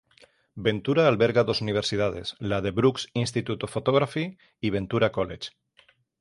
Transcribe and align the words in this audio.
Ventura 0.67 1.05
alberga 1.07 1.43
dos 1.49 1.61
universidades, 1.65 2.33
la 2.39 2.59
de 2.65 2.71
Brooks 2.79 3.05
Institute 3.13 3.65
of 3.67 3.73
Photography 3.75 4.25
y 4.59 4.71
Ventura 4.71 5.11
College. 5.11 5.49